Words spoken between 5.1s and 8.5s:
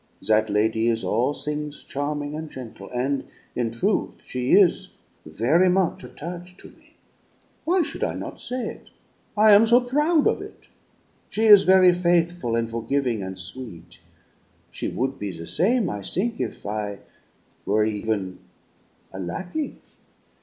very much attach' to me why should I not